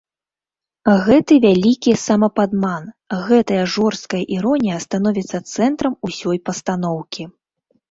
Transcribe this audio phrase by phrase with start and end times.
[1.07, 2.87] Гэты вялікі самападман,
[3.29, 7.23] гэтая жорсткая іронія становіцца цэнтрам усёй пастаноўкі.